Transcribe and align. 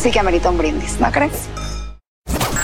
sí 0.00 0.10
que 0.10 0.18
amerita 0.18 0.50
un 0.50 0.58
brindis, 0.58 0.98
¿no 1.00 1.10
crees? 1.12 1.48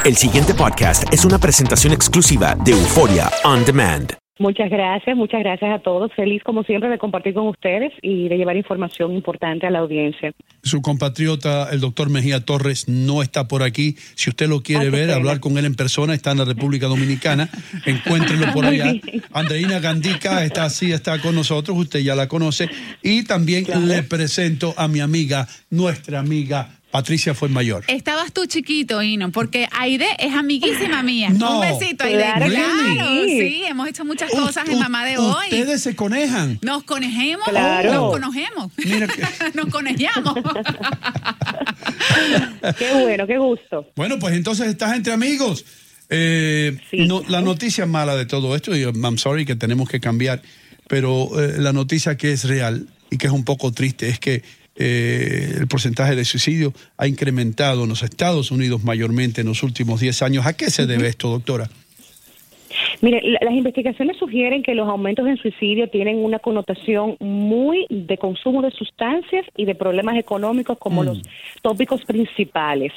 El 0.05 0.17
siguiente 0.17 0.55
podcast 0.55 1.13
es 1.13 1.25
una 1.25 1.39
presentación 1.39 1.93
exclusiva 1.93 2.55
de 2.65 2.73
Euforia 2.73 3.31
On 3.45 3.65
Demand. 3.65 4.15
Muchas 4.39 4.69
gracias, 4.69 5.17
muchas 5.17 5.41
gracias 5.41 5.71
a 5.75 5.79
todos. 5.79 6.13
Feliz 6.15 6.43
como 6.45 6.63
siempre 6.63 6.91
de 6.91 6.99
compartir 6.99 7.33
con 7.33 7.49
ustedes 7.49 7.91
y 8.03 8.29
de 8.29 8.37
llevar 8.37 8.57
información 8.57 9.13
importante 9.15 9.67
a 9.67 9.71
la 9.71 9.79
audiencia. 9.79 10.33
Su 10.63 10.83
compatriota, 10.83 11.71
el 11.73 11.81
doctor 11.81 12.11
Mejía 12.11 12.45
Torres, 12.45 12.87
no 12.87 13.23
está 13.23 13.49
por 13.49 13.63
aquí. 13.63 13.97
Si 14.15 14.29
usted 14.29 14.47
lo 14.47 14.63
quiere 14.63 14.85
Ay, 14.85 14.91
qué 14.91 14.97
ver, 14.97 15.07
pena. 15.07 15.17
hablar 15.17 15.41
con 15.41 15.57
él 15.57 15.65
en 15.65 15.75
persona, 15.75 16.13
está 16.13 16.33
en 16.33 16.39
la 16.39 16.45
República 16.45 16.87
Dominicana. 16.87 17.49
Encuéntrelo 17.87 18.53
por 18.53 18.67
allá. 18.67 18.93
Andreina 19.33 19.81
Gandica 19.81 20.45
está 20.45 20.65
así, 20.65 20.93
está 20.93 21.19
con 21.19 21.35
nosotros. 21.35 21.77
Usted 21.77 22.01
ya 22.01 22.15
la 22.15 22.29
conoce. 22.29 22.69
Y 23.03 23.25
también 23.25 23.65
le 23.89 24.03
presento 24.03 24.75
a 24.77 24.87
mi 24.87 25.01
amiga, 25.01 25.49
nuestra 25.71 26.21
amiga 26.21 26.76
Patricia 26.97 27.35
Fuenmayor. 27.35 27.85
Estabas 27.89 28.33
tú 28.33 28.47
chiquito, 28.47 29.03
Ino, 29.03 29.31
porque 29.31 29.69
Aide 29.79 30.07
es 30.19 30.33
amiguísima 30.35 31.03
mía. 31.03 31.29
No. 31.29 31.61
Un 31.61 31.79
besito, 31.79 32.05
Aide. 32.05 32.23
Claro 32.23 32.47
Claro, 32.47 33.25
sí. 33.27 33.39
sí, 33.39 33.63
hemos 33.67 33.87
hecho 33.87 34.03
muchas 34.07 34.31
cosas 34.31 34.67
U- 34.67 34.71
en 34.73 34.79
Mamá 34.79 35.05
de 35.05 35.19
hoy. 35.19 35.45
Ustedes 35.51 35.83
se 35.83 35.95
conejan. 35.95 36.59
Nos 36.63 36.85
conejemos, 36.85 37.47
Claro. 37.49 37.93
nos 37.93 38.13
conojemos. 38.13 38.73
Mira 38.79 39.07
que- 39.09 39.23
nos 39.55 39.67
conejamos. 39.67 40.37
Qué 42.79 42.93
bueno, 43.03 43.27
qué 43.27 43.37
gusto. 43.37 43.91
Bueno, 43.95 44.19
pues 44.19 44.35
entonces 44.35 44.67
estás 44.69 44.97
entre 44.97 45.13
amigos. 45.13 45.67
Eh, 46.09 46.79
Sí. 46.91 47.07
no, 47.07 47.23
la 47.29 47.43
noticia 47.43 47.85
mala 47.85 48.17
de 48.17 48.25
todo 48.25 48.57
esto, 48.57 48.75
y 48.75 48.85
I'm 48.85 49.19
sorry 49.19 49.45
que 49.45 49.55
tenemos 49.55 49.91
que 49.91 50.01
cambiar, 50.01 50.41
pero 50.89 51.29
eh, 51.41 51.57
la 51.59 51.75
noticia 51.75 52.17
que 52.17 52.33
es 52.33 52.45
real 52.45 52.89
y 53.11 53.19
que 53.19 53.27
es 53.27 53.33
un 53.35 53.45
poco 53.45 53.71
triste 53.73 54.09
es 54.09 54.19
que 54.19 54.43
eh, 54.79 55.55
el 55.59 55.67
porcentaje 55.69 56.15
de 56.17 56.25
suicidio 56.25 56.73
ha 56.97 57.07
incrementado 57.07 57.85
en 57.85 57.89
los 57.89 58.03
Estados 58.03 58.51
Unidos 58.51 58.85
mayormente 58.85 59.41
en 59.41 59.47
los 59.49 59.63
últimos 59.63 60.01
10 60.01 60.23
años. 60.23 60.47
¿A 60.47 60.53
qué 60.55 60.71
se 60.71 60.87
debe 60.87 61.09
esto, 61.09 61.29
doctora? 61.31 61.69
Mire, 63.01 63.21
la- 63.23 63.39
las 63.43 63.55
investigaciones 63.55 64.17
sugieren 64.19 64.63
que 64.63 64.75
los 64.75 64.89
aumentos 64.89 65.27
en 65.27 65.37
suicidio 65.39 65.89
tienen 65.89 66.17
una 66.19 66.39
connotación 66.39 67.17
muy 67.21 67.87
de 67.89 68.19
consumo 68.19 68.61
de 68.61 68.71
sustancias 68.71 69.47
y 69.57 69.65
de 69.65 69.75
problemas 69.75 70.17
económicos 70.19 70.77
como 70.79 71.03
los 71.05 71.19
tópicos 71.67 72.05
principales. 72.05 72.93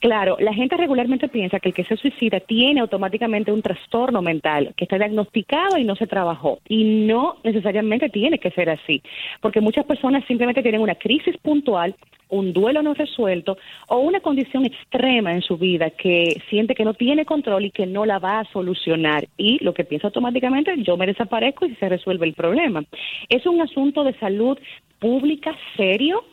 Claro, 0.00 0.38
la 0.40 0.54
gente 0.54 0.78
regularmente 0.78 1.28
piensa 1.28 1.60
que 1.60 1.68
el 1.68 1.74
que 1.74 1.84
se 1.84 1.98
suicida 1.98 2.40
tiene 2.40 2.80
automáticamente 2.80 3.52
un 3.52 3.60
trastorno 3.60 4.22
mental 4.22 4.72
que 4.78 4.84
está 4.84 4.96
diagnosticado 4.96 5.76
y 5.76 5.84
no 5.84 5.94
se 5.94 6.06
trabajó. 6.06 6.58
Y 6.66 6.84
no 7.06 7.36
necesariamente 7.44 8.08
tiene 8.08 8.38
que 8.38 8.50
ser 8.52 8.70
así, 8.70 9.02
porque 9.42 9.60
muchas 9.60 9.84
personas 9.84 10.24
simplemente 10.26 10.62
tienen 10.62 10.80
una 10.80 10.94
crisis 10.94 11.36
puntual 11.36 11.94
un 12.28 12.52
duelo 12.52 12.82
no 12.82 12.94
resuelto 12.94 13.56
o 13.88 13.98
una 13.98 14.20
condición 14.20 14.64
extrema 14.64 15.32
en 15.32 15.42
su 15.42 15.56
vida 15.56 15.90
que 15.90 16.40
siente 16.48 16.74
que 16.74 16.84
no 16.84 16.94
tiene 16.94 17.24
control 17.24 17.66
y 17.66 17.70
que 17.70 17.86
no 17.86 18.04
la 18.04 18.18
va 18.18 18.40
a 18.40 18.52
solucionar. 18.52 19.26
Y 19.36 19.62
lo 19.64 19.74
que 19.74 19.84
piensa 19.84 20.08
automáticamente, 20.08 20.74
yo 20.82 20.96
me 20.96 21.06
desaparezco 21.06 21.66
y 21.66 21.74
se 21.76 21.88
resuelve 21.88 22.26
el 22.26 22.34
problema. 22.34 22.82
Es 23.28 23.46
un 23.46 23.60
asunto 23.60 24.04
de 24.04 24.14
salud 24.18 24.58
pública 24.98 25.54
serio. 25.76 26.24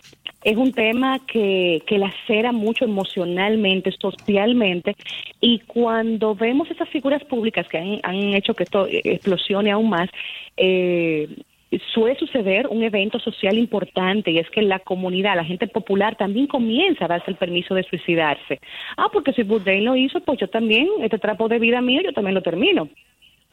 Es 0.44 0.58
un 0.58 0.72
tema 0.72 1.20
que, 1.28 1.84
que 1.86 2.00
lacera 2.00 2.52
mucho 2.52 2.86
emocionalmente, 2.86 3.92
socialmente, 3.92 4.96
y 5.40 5.60
cuando 5.60 6.34
vemos 6.34 6.72
esas 6.72 6.90
figuras 6.90 7.24
públicas 7.26 7.68
que 7.68 7.78
han, 7.78 8.00
han 8.02 8.34
hecho 8.34 8.56
que 8.56 8.64
esto 8.64 8.88
eh, 8.88 9.02
explosione 9.04 9.72
aún 9.72 9.90
más, 9.90 10.10
eh, 10.58 11.28
suele 11.80 12.16
suceder 12.18 12.68
un 12.68 12.84
evento 12.84 13.20
social 13.20 13.58
importante 13.58 14.32
y 14.32 14.40
es 14.40 14.50
que 14.50 14.62
la 14.62 14.80
comunidad, 14.80 15.36
la 15.36 15.46
gente 15.46 15.68
popular 15.68 16.16
también 16.16 16.48
comienza 16.48 17.06
a 17.06 17.08
darse 17.08 17.32
el 17.32 17.38
permiso 17.38 17.74
de 17.74 17.84
suicidarse. 17.84 18.60
Ah, 18.98 19.08
porque 19.12 19.34
si 19.34 19.44
Bourdain 19.44 19.86
lo 19.86 19.96
hizo, 19.96 20.20
pues 20.20 20.40
yo 20.40 20.50
también, 20.50 20.88
este 21.02 21.18
trapo 21.18 21.48
de 21.48 21.60
vida 21.60 21.82
mío, 21.82 22.02
yo 22.04 22.14
también 22.14 22.36
lo 22.36 22.42
termino. 22.42 22.90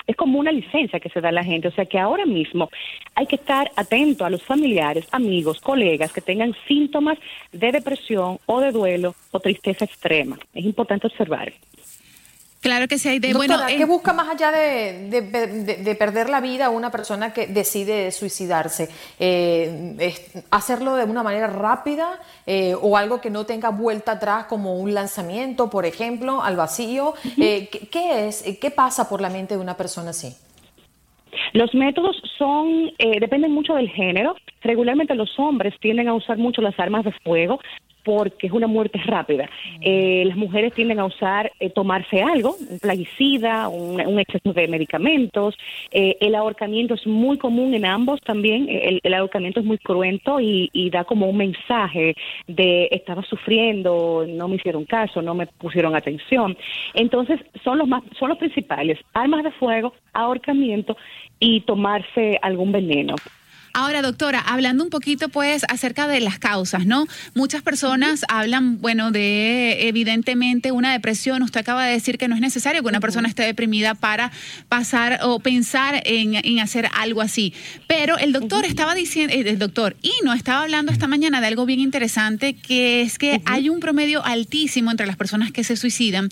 Es 0.06 0.16
como 0.16 0.38
una 0.38 0.50
licencia 0.50 1.00
que 1.00 1.10
se 1.10 1.20
da 1.20 1.28
a 1.28 1.32
la 1.32 1.44
gente, 1.44 1.68
o 1.68 1.70
sea 1.72 1.84
que 1.84 1.98
ahora 1.98 2.24
mismo 2.24 2.70
hay 3.14 3.26
que 3.26 3.36
estar 3.36 3.70
atento 3.76 4.24
a 4.24 4.30
los 4.30 4.42
familiares, 4.42 5.06
amigos, 5.12 5.60
colegas 5.60 6.12
que 6.12 6.22
tengan 6.22 6.54
síntomas 6.66 7.18
de 7.52 7.72
depresión 7.72 8.38
o 8.46 8.60
de 8.60 8.72
duelo 8.72 9.14
o 9.32 9.38
tristeza 9.38 9.84
extrema. 9.84 10.38
Es 10.54 10.64
importante 10.64 11.06
observar. 11.06 11.52
Claro 12.60 12.88
que 12.88 12.98
sí, 12.98 13.08
Aide. 13.08 13.32
Doctora, 13.32 13.56
bueno, 13.64 13.76
¿qué 13.76 13.82
eh, 13.82 13.86
busca 13.86 14.12
más 14.12 14.28
allá 14.28 14.50
de, 14.50 15.08
de- 15.10 15.22
de- 15.22 15.76
de 15.76 15.94
perder 15.94 16.28
la 16.28 16.40
vida 16.40 16.70
una 16.70 16.90
persona 16.90 17.32
que 17.32 17.46
decide 17.46 18.10
suicidarse? 18.12 18.88
Eh, 19.18 19.94
es 19.98 20.30
¿Hacerlo 20.50 20.94
de 20.96 21.04
una 21.04 21.22
manera 21.22 21.46
rápida 21.46 22.18
eh, 22.46 22.74
o 22.80 22.96
algo 22.96 23.20
que 23.20 23.30
no 23.30 23.46
tenga 23.46 23.70
vuelta 23.70 24.12
atrás 24.12 24.44
como 24.46 24.74
un 24.76 24.94
lanzamiento, 24.94 25.70
por 25.70 25.86
ejemplo, 25.86 26.42
al 26.42 26.56
vacío? 26.56 27.14
Eh, 27.38 27.68
¿qué, 27.70 27.88
qué 27.88 28.28
es? 28.28 28.42
¿Qué 28.60 28.70
pasa 28.70 29.08
por 29.08 29.20
la 29.20 29.30
mente 29.30 29.54
de 29.54 29.60
una 29.60 29.76
persona 29.76 30.10
así? 30.10 30.34
Los 31.52 31.74
métodos 31.74 32.16
son, 32.36 32.90
eh, 32.98 33.20
dependen 33.20 33.52
mucho 33.52 33.74
del 33.74 33.88
género. 33.90 34.34
Regularmente 34.62 35.14
los 35.14 35.30
hombres 35.38 35.74
tienden 35.80 36.08
a 36.08 36.14
usar 36.14 36.36
mucho 36.36 36.60
las 36.62 36.78
armas 36.78 37.04
de 37.04 37.12
fuego 37.24 37.60
porque 38.04 38.46
es 38.46 38.52
una 38.52 38.66
muerte 38.66 38.98
rápida. 39.04 39.48
Eh, 39.80 40.24
las 40.26 40.36
mujeres 40.36 40.72
tienden 40.72 40.98
a 40.98 41.04
usar, 41.04 41.52
eh, 41.60 41.70
tomarse 41.70 42.22
algo, 42.22 42.56
un 42.70 42.78
plaguicida, 42.78 43.68
un, 43.68 44.18
exceso 44.18 44.52
de 44.52 44.68
medicamentos. 44.68 45.56
Eh, 45.90 46.16
el 46.20 46.34
ahorcamiento 46.34 46.94
es 46.94 47.06
muy 47.06 47.38
común 47.38 47.74
en 47.74 47.84
ambos 47.84 48.20
también. 48.22 48.68
El, 48.68 49.00
el 49.02 49.14
ahorcamiento 49.14 49.60
es 49.60 49.66
muy 49.66 49.78
cruento 49.78 50.40
y, 50.40 50.70
y 50.72 50.90
da 50.90 51.04
como 51.04 51.28
un 51.28 51.36
mensaje 51.36 52.14
de 52.46 52.88
estaba 52.90 53.22
sufriendo, 53.22 54.24
no 54.28 54.48
me 54.48 54.56
hicieron 54.56 54.84
caso, 54.84 55.22
no 55.22 55.34
me 55.34 55.46
pusieron 55.46 55.94
atención. 55.94 56.56
Entonces 56.94 57.40
son 57.62 57.78
los 57.78 57.88
más, 57.88 58.02
son 58.18 58.30
los 58.30 58.38
principales: 58.38 58.98
armas 59.12 59.44
de 59.44 59.50
fuego, 59.52 59.94
ahorcamiento 60.12 60.96
y 61.38 61.60
tomarse 61.60 62.38
algún 62.42 62.72
veneno. 62.72 63.14
Ahora, 63.72 64.02
doctora, 64.02 64.40
hablando 64.40 64.82
un 64.84 64.90
poquito 64.90 65.28
pues 65.28 65.62
acerca 65.68 66.08
de 66.08 66.20
las 66.20 66.38
causas, 66.38 66.86
¿no? 66.86 67.06
Muchas 67.34 67.62
personas 67.62 68.24
hablan, 68.28 68.80
bueno, 68.80 69.10
de 69.10 69.88
evidentemente 69.88 70.72
una 70.72 70.92
depresión. 70.92 71.42
Usted 71.42 71.60
acaba 71.60 71.84
de 71.84 71.92
decir 71.92 72.18
que 72.18 72.28
no 72.28 72.34
es 72.34 72.40
necesario 72.40 72.82
que 72.82 72.88
una 72.88 73.00
persona 73.00 73.28
esté 73.28 73.42
deprimida 73.44 73.94
para 73.94 74.30
pasar 74.68 75.20
o 75.22 75.38
pensar 75.40 76.02
en, 76.04 76.34
en 76.36 76.60
hacer 76.60 76.88
algo 76.94 77.20
así. 77.20 77.52
Pero 77.86 78.18
el 78.18 78.32
doctor 78.32 78.64
estaba 78.64 78.94
diciendo, 78.94 79.32
eh, 79.34 79.44
el 79.46 79.58
doctor 79.58 79.96
Ino 80.02 80.32
estaba 80.32 80.62
hablando 80.62 80.92
esta 80.92 81.06
mañana 81.06 81.40
de 81.40 81.46
algo 81.46 81.66
bien 81.66 81.80
interesante, 81.80 82.54
que 82.54 83.02
es 83.02 83.18
que 83.18 83.40
hay 83.44 83.68
un 83.68 83.80
promedio 83.80 84.24
altísimo 84.24 84.90
entre 84.90 85.06
las 85.06 85.16
personas 85.16 85.52
que 85.52 85.64
se 85.64 85.76
suicidan 85.76 86.28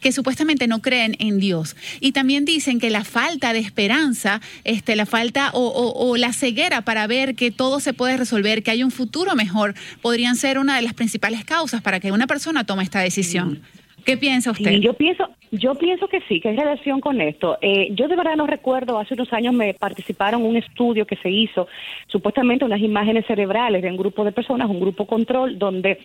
que 0.00 0.12
supuestamente 0.12 0.66
no 0.66 0.80
creen 0.82 1.16
en 1.18 1.38
Dios. 1.40 1.76
Y 2.00 2.12
también 2.12 2.44
dicen 2.44 2.80
que 2.80 2.90
la 2.90 3.04
falta 3.04 3.52
de 3.52 3.58
esperanza, 3.60 4.40
este, 4.64 4.96
la 4.96 5.06
falta 5.06 5.50
o, 5.52 5.60
o- 5.66 6.10
o 6.10 6.16
la 6.16 6.32
ceguera 6.32 6.79
para 6.82 7.06
ver 7.06 7.34
que 7.34 7.50
todo 7.50 7.80
se 7.80 7.92
puede 7.92 8.16
resolver, 8.16 8.62
que 8.62 8.70
hay 8.70 8.82
un 8.82 8.90
futuro 8.90 9.34
mejor, 9.34 9.74
podrían 10.02 10.36
ser 10.36 10.58
una 10.58 10.76
de 10.76 10.82
las 10.82 10.94
principales 10.94 11.44
causas 11.44 11.82
para 11.82 12.00
que 12.00 12.12
una 12.12 12.26
persona 12.26 12.64
tome 12.64 12.82
esta 12.82 13.00
decisión. 13.00 13.62
¿Qué 14.04 14.16
piensa 14.16 14.50
usted? 14.50 14.70
Sí, 14.70 14.80
yo 14.80 14.94
pienso, 14.94 15.28
Yo 15.52 15.74
pienso 15.74 16.06
que 16.06 16.20
sí, 16.28 16.40
que 16.40 16.50
hay 16.50 16.56
relación 16.56 17.00
con 17.00 17.20
esto. 17.20 17.58
Eh, 17.60 17.88
yo 17.92 18.06
de 18.06 18.14
verdad 18.14 18.36
no 18.36 18.46
recuerdo, 18.46 18.98
hace 18.98 19.14
unos 19.14 19.32
años 19.32 19.52
me 19.52 19.74
participaron 19.74 20.44
un 20.44 20.56
estudio 20.56 21.06
que 21.06 21.16
se 21.16 21.28
hizo, 21.28 21.66
supuestamente 22.06 22.64
unas 22.64 22.80
imágenes 22.80 23.26
cerebrales 23.26 23.82
de 23.82 23.90
un 23.90 23.96
grupo 23.96 24.24
de 24.24 24.30
personas, 24.30 24.70
un 24.70 24.78
grupo 24.78 25.06
control, 25.06 25.58
donde 25.58 25.98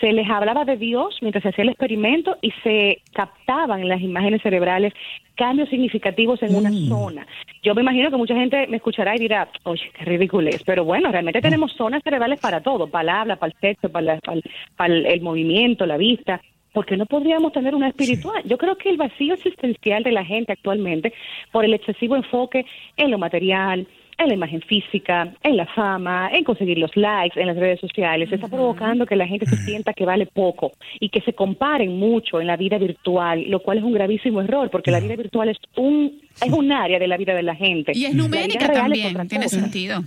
se 0.00 0.12
les 0.12 0.28
hablaba 0.28 0.64
de 0.66 0.76
Dios 0.76 1.16
mientras 1.22 1.42
se 1.42 1.48
hacía 1.48 1.62
el 1.62 1.70
experimento 1.70 2.36
y 2.42 2.50
se 2.62 3.00
captaban 3.14 3.80
en 3.80 3.88
las 3.88 4.02
imágenes 4.02 4.42
cerebrales 4.42 4.92
cambios 5.34 5.70
significativos 5.70 6.42
en 6.42 6.54
una 6.54 6.68
zona. 6.88 7.26
Yo 7.62 7.74
me 7.74 7.80
imagino 7.80 8.10
que 8.10 8.16
mucha 8.18 8.34
gente 8.34 8.66
me 8.66 8.76
escuchará 8.76 9.16
y 9.16 9.20
dirá, 9.20 9.48
oye, 9.62 9.90
qué 9.98 10.04
ridículo 10.04 10.50
es, 10.50 10.62
pero 10.64 10.84
bueno, 10.84 11.10
realmente 11.10 11.40
tenemos 11.40 11.72
zonas 11.72 12.02
cerebrales 12.04 12.38
para 12.38 12.60
todo, 12.60 12.86
para 12.86 13.02
el 13.02 13.08
habla, 13.08 13.36
para 13.36 13.50
el 13.52 13.58
sexo, 13.60 13.88
para, 13.88 14.04
la- 14.16 14.20
para 14.20 14.36
el- 14.36 14.44
para 14.76 14.94
el 14.94 15.20
movimiento, 15.22 15.86
la 15.86 15.96
vista. 15.96 16.42
Porque 16.72 16.96
no 16.96 17.06
podríamos 17.06 17.52
tener 17.52 17.74
una 17.74 17.88
espiritual? 17.88 18.42
Yo 18.44 18.58
creo 18.58 18.76
que 18.76 18.90
el 18.90 18.96
vacío 18.96 19.34
existencial 19.34 20.02
de 20.02 20.12
la 20.12 20.24
gente 20.24 20.52
actualmente, 20.52 21.12
por 21.52 21.64
el 21.64 21.74
excesivo 21.74 22.16
enfoque 22.16 22.64
en 22.96 23.10
lo 23.10 23.18
material, 23.18 23.86
en 24.20 24.28
la 24.28 24.34
imagen 24.34 24.60
física, 24.62 25.32
en 25.42 25.56
la 25.56 25.66
fama, 25.66 26.30
en 26.32 26.44
conseguir 26.44 26.78
los 26.78 26.94
likes 26.96 27.40
en 27.40 27.46
las 27.46 27.56
redes 27.56 27.80
sociales, 27.80 28.30
está 28.30 28.48
provocando 28.48 29.06
que 29.06 29.16
la 29.16 29.26
gente 29.26 29.46
se 29.46 29.56
sienta 29.56 29.94
que 29.94 30.04
vale 30.04 30.26
poco 30.26 30.72
y 30.98 31.08
que 31.08 31.20
se 31.22 31.32
comparen 31.32 31.98
mucho 31.98 32.40
en 32.40 32.46
la 32.46 32.56
vida 32.56 32.78
virtual, 32.78 33.44
lo 33.48 33.60
cual 33.60 33.78
es 33.78 33.84
un 33.84 33.92
gravísimo 33.92 34.42
error, 34.42 34.70
porque 34.70 34.90
la 34.90 35.00
vida 35.00 35.16
virtual 35.16 35.48
es 35.48 35.58
un 35.76 36.20
es 36.42 36.52
un 36.52 36.72
área 36.72 36.98
de 36.98 37.08
la 37.08 37.16
vida 37.16 37.34
de 37.34 37.42
la 37.42 37.54
gente. 37.54 37.92
Y 37.94 38.04
es 38.04 38.14
numérica 38.14 38.66
es 38.66 38.72
también, 38.72 39.28
tiene 39.28 39.48
sentido. 39.48 40.02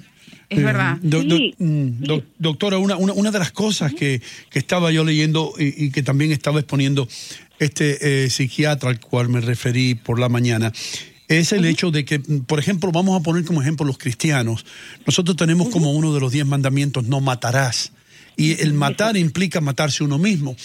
Es 0.53 0.59
Eh, 0.59 0.63
verdad. 0.63 0.97
do- 1.01 1.23
do- 1.23 1.37
Sí, 1.37 1.53
mm, 1.57 2.03
doc- 2.03 2.25
doctora, 2.39 2.77
una, 2.77 2.95
una, 2.97 3.13
una 3.13 3.31
de 3.31 3.39
las 3.39 3.51
cosas 3.51 3.93
que, 3.93 4.21
que 4.49 4.59
estaba 4.59 4.91
yo 4.91 5.03
leyendo 5.03 5.53
y, 5.57 5.85
y 5.85 5.91
que 5.91 6.03
también 6.03 6.31
estaba 6.31 6.59
exponiendo 6.59 7.07
este 7.59 8.25
eh, 8.25 8.29
psiquiatra 8.29 8.89
al 8.89 8.99
cual 8.99 9.29
me 9.29 9.41
referí 9.41 9.95
por 9.95 10.19
la 10.19 10.29
mañana 10.29 10.71
es 11.29 11.51
el 11.53 11.65
hecho 11.65 11.89
de 11.89 12.03
que, 12.05 12.19
mm, 12.19 12.41
por 12.45 12.59
ejemplo, 12.59 12.91
vamos 12.91 13.19
a 13.19 13.23
poner 13.23 13.43
como 13.45 13.61
ejemplo 13.61 13.85
los 13.85 13.97
cristianos. 13.97 14.65
Nosotros 15.07 15.35
tenemos 15.37 15.69
como 15.69 15.91
uno 15.91 16.13
de 16.13 16.19
los 16.19 16.31
diez 16.31 16.45
mandamientos, 16.45 17.05
no 17.05 17.21
matarás. 17.21 17.91
Y 18.35 18.61
el 18.61 18.73
matar 18.73 19.15
implica 19.17 19.61
matarse 19.61 20.03
uno 20.03 20.17
mismo. 20.17 20.55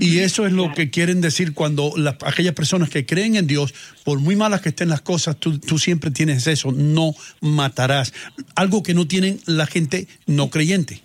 Y 0.00 0.18
eso 0.20 0.46
es 0.46 0.52
lo 0.52 0.72
que 0.72 0.90
quieren 0.90 1.20
decir 1.20 1.52
cuando 1.54 1.92
las- 1.96 2.16
aquellas 2.24 2.54
personas 2.54 2.88
que 2.90 3.04
creen 3.04 3.36
en 3.36 3.46
Dios, 3.46 3.74
por 4.04 4.18
muy 4.20 4.34
malas 4.36 4.60
que 4.62 4.70
estén 4.70 4.88
las 4.88 5.02
cosas, 5.02 5.36
tú, 5.38 5.58
tú 5.58 5.78
siempre 5.78 6.10
tienes 6.10 6.46
eso, 6.46 6.72
no 6.72 7.12
matarás. 7.40 8.14
Algo 8.56 8.82
que 8.82 8.94
no 8.94 9.06
tienen 9.06 9.38
la 9.46 9.66
gente 9.66 10.06
no 10.26 10.48
creyente. 10.50 11.00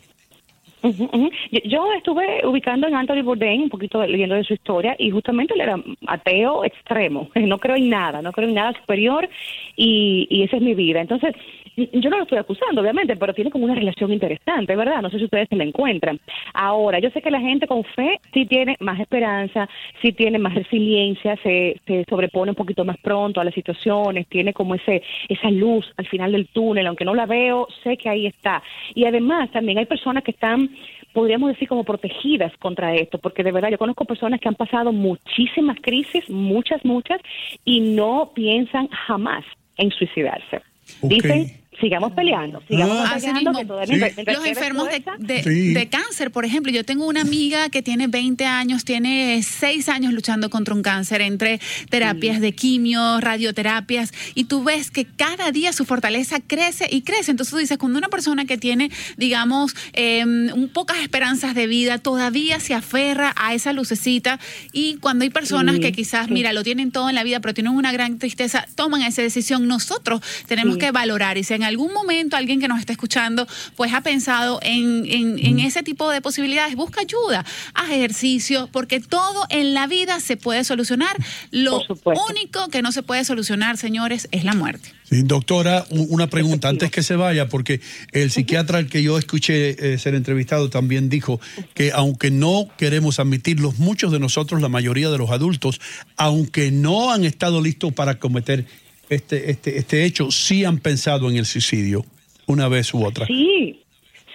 Ujú, 0.82 1.06
ujú. 1.06 1.30
Yo, 1.52 1.60
yo 1.64 1.86
estuve 1.98 2.46
ubicando 2.46 2.88
en 2.88 2.96
Anthony 2.96 3.22
Bourdain, 3.24 3.62
un 3.62 3.70
poquito 3.70 4.06
leyendo 4.06 4.36
de 4.36 4.44
su 4.44 4.54
historia, 4.54 4.96
y 5.00 5.12
justamente 5.12 5.54
él 5.54 5.62
era 5.62 5.82
ateo 6.08 6.66
extremo. 6.66 7.30
No 7.40 7.58
creo 7.58 7.78
en 7.78 7.90
nada, 7.90 8.22
no 8.22 8.34
creo 8.34 8.50
en 8.50 8.56
nada 8.56 8.74
superior, 8.80 9.30
y, 9.78 10.28
y 10.30 10.44
esa 10.44 10.58
es 10.58 10.62
mi 10.62 10.76
vida. 10.76 11.00
Entonces, 11.00 11.36
yo 11.76 12.10
no 12.10 12.18
lo 12.18 12.24
estoy 12.24 12.38
acusando, 12.38 12.82
obviamente, 12.82 13.16
pero 13.16 13.34
tiene 13.34 13.52
como 13.52 13.66
una 13.66 13.76
relación 13.76 14.12
interesante, 14.12 14.76
¿verdad? 14.76 15.02
No 15.02 15.10
sé 15.10 15.18
si 15.18 15.26
ustedes 15.26 15.50
se 15.50 15.56
la 15.56 15.64
encuentran. 15.64 16.20
Ahora, 16.54 17.00
yo 17.00 17.10
sé 17.10 17.22
que 17.22 17.32
la 17.32 17.40
gente 17.40 17.68
con 17.68 17.84
fe 17.84 18.20
sí 18.34 18.46
tiene 18.46 18.76
más 18.80 19.00
esperanza, 19.00 19.68
sí 20.02 20.12
tiene 20.12 20.38
más 20.38 20.54
resiliencia, 20.54 21.36
se, 21.38 21.80
se 21.86 22.06
sobrepone 22.10 22.52
un 22.52 22.56
poquito 22.56 22.86
más 22.86 22.98
pronto 22.98 23.42
a 23.42 23.44
las 23.44 23.54
situaciones, 23.54 24.28
tiene 24.28 24.54
como 24.54 24.76
ese 24.76 25.02
esa 25.30 25.50
luz 25.50 25.86
al 25.98 26.08
final 26.08 26.32
del 26.32 26.48
túnel, 26.48 26.88
aunque 26.88 27.06
no 27.06 27.16
la 27.16 27.26
veo, 27.26 27.68
sé 27.84 27.98
que 27.98 28.10
ahí 28.10 28.28
está. 28.28 28.62
Y 28.94 29.06
además, 29.06 29.52
también 29.52 29.78
hay 29.78 29.86
personas 29.86 30.24
que 30.24 30.32
están 30.32 30.70
podríamos 31.14 31.50
decir 31.50 31.68
como 31.68 31.84
protegidas 31.84 32.52
contra 32.58 32.96
esto, 32.96 33.20
porque 33.20 33.44
de 33.44 33.52
verdad 33.52 33.70
yo 33.70 33.78
conozco 33.78 34.04
personas 34.04 34.40
que 34.42 34.50
han 34.50 34.56
pasado 34.56 34.92
muchísimas 34.92 35.78
crisis, 35.80 36.28
muchas, 36.30 36.84
muchas, 36.84 37.22
y 37.64 37.80
no 37.80 38.32
piensan 38.34 38.88
jamás 38.88 39.46
en 39.78 39.92
suicidarse. 39.92 40.58
Ok. 41.02 41.10
Dicen, 41.10 41.63
sigamos 41.80 42.12
peleando, 42.14 42.62
sigamos 42.68 42.98
Ah. 43.00 43.14
Peleando, 43.16 43.40
mismo, 43.52 43.60
que 43.60 43.66
todavía 43.66 44.10
Sí. 44.16 44.24
Los 44.26 44.46
enfermos 44.46 44.88
de, 44.90 45.04
de- 45.20 45.44
Sí. 45.44 45.74
de 45.74 45.90
cáncer, 45.90 46.32
por 46.32 46.46
ejemplo, 46.46 46.72
yo 46.72 46.84
tengo 46.84 47.06
una 47.08 47.22
amiga 47.22 47.70
que 47.70 47.82
tiene 47.82 48.08
20 48.08 48.46
años, 48.46 48.86
tiene 48.86 49.42
6 49.44 49.90
años 49.90 50.14
luchando 50.14 50.50
contra 50.50 50.74
un 50.74 50.82
cáncer 50.82 51.22
entre 51.22 51.60
terapias 51.90 52.40
de 52.42 52.54
quimio, 52.54 53.20
radioterapias, 53.20 54.14
y 54.36 54.46
tú 54.46 54.64
ves 54.64 54.92
que 54.92 55.06
cada 55.06 55.52
día 55.52 55.74
su 55.74 55.86
fortaleza 55.86 56.40
crece 56.46 56.88
y 56.92 57.02
crece. 57.02 57.32
Entonces 57.32 57.52
tú 57.52 57.58
dices, 57.58 57.78
cuando 57.78 57.98
una 58.00 58.10
persona 58.10 58.46
que 58.46 58.58
tiene, 58.58 58.90
digamos, 59.18 59.76
eh, 59.94 60.24
un 60.26 60.70
pocas 60.74 60.98
esperanzas 61.00 61.56
de 61.56 61.68
vida, 61.68 61.98
todavía 61.98 62.60
se 62.60 62.74
aferra 62.74 63.34
a 63.36 63.54
esa 63.54 63.74
lucecita, 63.74 64.40
y 64.72 64.96
cuando 64.96 65.24
hay 65.24 65.30
personas 65.30 65.76
Sí, 65.76 65.82
que 65.82 65.92
quizás, 65.92 66.28
sí. 66.28 66.34
mira, 66.34 66.54
lo 66.54 66.64
tienen 66.64 66.92
todo 66.92 67.10
en 67.10 67.16
la 67.16 67.24
vida, 67.24 67.40
pero 67.40 67.54
tienen 67.54 67.74
una 67.74 67.92
gran 67.92 68.18
tristeza, 68.20 68.66
toman 68.76 69.02
esa 69.02 69.22
decisión. 69.22 69.68
Nosotros 69.68 70.22
tenemos 70.48 70.76
Sí. 70.76 70.80
que 70.80 70.92
valorar 70.92 71.38
y 71.38 71.44
si 71.44 71.54
en 71.64 71.68
algún 71.70 71.94
momento 71.94 72.36
alguien 72.36 72.60
que 72.60 72.68
nos 72.68 72.80
está 72.80 72.92
escuchando 72.94 73.48
pues 73.76 73.94
ha 73.94 74.02
pensado 74.02 74.60
en, 74.62 75.06
en- 75.06 75.40
en 75.40 75.60
ese 75.60 75.82
tipo 75.84 76.10
de 76.10 76.22
posibilidades, 76.22 76.76
busca 76.76 77.02
ayuda, 77.02 77.46
haz 77.74 77.90
ejercicio, 77.90 78.70
porque 78.72 79.00
todo 79.00 79.46
en 79.50 79.74
la 79.74 79.88
vida 79.88 80.20
se 80.20 80.38
puede 80.38 80.64
solucionar. 80.64 81.16
Lo 81.52 81.82
único 82.30 82.68
que 82.70 82.82
no 82.82 82.92
se 82.92 83.02
puede 83.04 83.24
solucionar, 83.26 83.78
señores, 83.78 84.28
es 84.32 84.44
la 84.44 84.54
muerte. 84.54 84.94
Sí, 85.10 85.22
doctora, 85.24 85.86
una 85.90 86.28
pregunta 86.28 86.70
antes 86.70 86.90
que 86.92 87.04
se 87.04 87.16
vaya, 87.16 87.48
porque 87.48 87.82
el 88.12 88.32
psiquiatra 88.32 88.80
al 88.80 88.88
que 88.88 89.04
yo 89.04 89.18
escuché 89.18 89.94
eh, 89.94 89.98
ser 90.00 90.16
entrevistado 90.16 90.70
también 90.70 91.10
dijo 91.10 91.40
que 91.74 91.92
aunque 91.92 92.32
no 92.32 92.68
queremos 92.78 93.20
admitirlos, 93.20 93.78
muchos 93.80 94.12
de 94.12 94.20
nosotros, 94.20 94.62
la 94.62 94.70
mayoría 94.70 95.10
de 95.10 95.18
los 95.18 95.30
adultos, 95.30 95.80
aunque 96.18 96.72
no 96.72 97.12
han 97.12 97.26
estado 97.26 97.62
listos 97.62 97.94
para 97.94 98.18
cometer 98.20 98.66
este, 99.10 99.52
este, 99.52 99.78
este 99.78 100.06
hecho, 100.06 100.32
sí 100.32 100.66
han 100.66 100.80
pensado 100.80 101.30
en 101.30 101.38
el 101.38 101.46
suicidio 101.46 102.06
una 102.46 102.68
vez 102.68 102.94
u 102.94 103.06
otra. 103.06 103.26
Sí, 103.28 103.83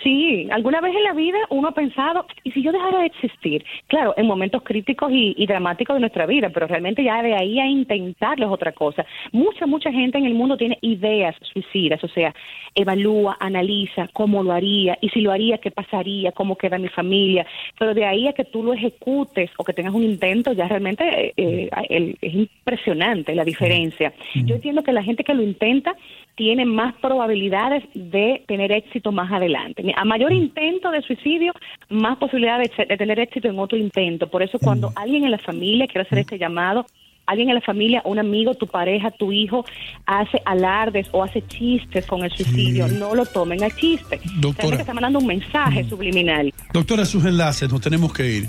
sí. 0.03 0.49
Alguna 0.51 0.81
vez 0.81 0.95
en 0.95 1.05
la 1.05 1.13
vida 1.13 1.39
uno 1.51 1.69
ha 1.69 1.73
pensado, 1.73 2.27
¿y 2.45 2.51
si 2.53 2.63
yo 2.63 2.73
dejara 2.73 3.01
de 3.01 3.07
existir? 3.07 3.65
Claro, 3.87 4.15
en 4.17 4.27
momentos 4.27 4.63
críticos 4.63 5.11
y, 5.13 5.35
y 5.37 5.47
dramáticos 5.47 5.95
de 5.95 6.01
nuestra 6.01 6.27
vida, 6.27 6.51
pero 6.51 6.67
realmente 6.67 7.03
ya 7.03 7.23
de 7.23 7.35
ahí 7.35 7.59
a 7.59 7.67
intentarlo 7.67 8.47
es 8.47 8.53
otra 8.53 8.73
cosa. 8.73 9.05
Mucha, 9.33 9.67
mucha 9.67 9.93
gente 9.93 10.19
en 10.19 10.27
el 10.27 10.35
mundo 10.35 10.57
tiene 10.57 10.79
ideas 10.81 11.37
suicidas, 11.53 12.03
o 12.05 12.09
sea, 12.09 12.35
evalúa, 12.75 13.37
analiza 13.41 14.09
cómo 14.13 14.43
lo 14.43 14.53
haría, 14.53 14.99
y 15.01 15.09
si 15.11 15.21
lo 15.21 15.33
haría, 15.33 15.59
qué 15.59 15.71
pasaría, 15.71 16.33
cómo 16.33 16.57
queda 16.57 16.79
mi 16.79 16.89
familia. 16.89 17.47
Pero 17.79 17.95
de 17.95 18.05
ahí 18.05 18.29
a 18.29 18.33
que 18.33 18.45
tú 18.45 18.63
lo 18.63 18.73
ejecutes 18.73 19.51
o 19.57 19.65
que 19.65 19.73
tengas 19.73 19.95
un 19.95 20.05
intento, 20.05 20.53
ya 20.53 20.69
realmente 20.69 21.33
eh, 21.37 21.71
eh, 21.91 22.15
es 22.21 22.35
impresionante 22.35 23.35
la 23.35 23.45
diferencia. 23.45 24.13
Yo 24.35 24.57
entiendo 24.57 24.83
que 24.83 24.93
la 24.93 25.03
gente 25.03 25.25
que 25.25 25.35
lo 25.35 25.43
intenta 25.43 25.97
tiene 26.39 26.65
más 26.65 26.95
probabilidades 27.03 27.83
de 27.95 28.45
tener 28.47 28.71
éxito 28.71 29.11
más 29.11 29.31
adelante. 29.33 29.83
A 29.97 30.05
mayor 30.05 30.33
intento 30.33 30.93
de 30.93 31.03
suicidio, 31.03 31.53
más 31.91 32.17
posibilidades 32.17 32.71
de, 32.77 32.87
de 32.87 32.97
tener 32.97 33.19
éxito 33.19 33.49
en 33.49 33.59
otro 33.59 33.77
intento. 33.77 34.29
Por 34.29 34.45
eso 34.45 34.57
cuando 34.61 34.93
alguien 34.95 35.25
en 35.25 35.33
la 35.33 35.39
familia 35.39 35.89
quiere 35.89 36.03
hacer 36.03 36.21
este 36.21 36.39
llamado, 36.39 36.87
alguien 37.27 37.49
en 37.49 37.57
la 37.57 37.61
familia, 37.61 38.03
un 38.05 38.21
amigo, 38.21 38.55
tu 38.55 38.69
pareja, 38.69 39.11
tu 39.11 39.33
hijo, 39.33 39.65
hace 40.07 40.41
alardes 40.45 41.09
o 41.11 41.25
hace 41.25 41.43
chistes 41.43 42.07
con 42.07 42.23
el 42.23 42.31
suicidio, 42.31 42.87
no 42.87 43.17
lo 43.17 43.27
tomen 43.27 43.65
a 43.65 43.71
chiste. 43.71 44.21
Doctora. 44.39 44.77
Está 44.77 44.95
mandando 44.95 45.19
un 45.19 45.27
mensaje 45.27 45.83
subliminal. 45.85 46.55
Doctora, 46.73 47.05
sus 47.05 47.25
enlaces, 47.25 47.69
nos 47.71 47.81
tenemos 47.81 48.13
que 48.13 48.31
ir. 48.31 48.49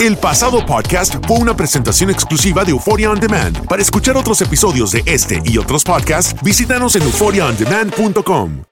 El 0.00 0.16
pasado 0.16 0.64
podcast 0.66 1.14
fue 1.26 1.38
una 1.38 1.56
presentación 1.56 2.10
exclusiva 2.10 2.64
de 2.64 2.72
Euphoria 2.72 3.10
On 3.10 3.20
Demand. 3.20 3.66
Para 3.66 3.80
escuchar 3.80 4.14
otros 4.16 4.42
episodios 4.42 4.92
de 4.92 5.02
este 5.06 5.40
y 5.44 5.56
otros 5.58 5.84
podcasts, 5.84 6.34
visítanos 6.42 6.96
en 6.96 7.02
euphoriaondemand.com. 7.02 8.71